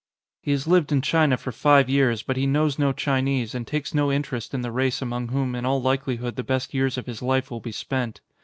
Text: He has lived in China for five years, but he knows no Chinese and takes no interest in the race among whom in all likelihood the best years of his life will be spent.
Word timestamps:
He 0.41 0.49
has 0.49 0.65
lived 0.65 0.91
in 0.91 1.03
China 1.03 1.37
for 1.37 1.51
five 1.51 1.87
years, 1.87 2.23
but 2.23 2.35
he 2.35 2.47
knows 2.47 2.79
no 2.79 2.91
Chinese 2.91 3.53
and 3.53 3.67
takes 3.67 3.93
no 3.93 4.11
interest 4.11 4.51
in 4.51 4.61
the 4.61 4.71
race 4.71 4.99
among 4.99 5.27
whom 5.27 5.53
in 5.53 5.63
all 5.63 5.79
likelihood 5.79 6.37
the 6.37 6.43
best 6.43 6.73
years 6.73 6.97
of 6.97 7.05
his 7.05 7.21
life 7.21 7.51
will 7.51 7.61
be 7.61 7.71
spent. 7.71 8.19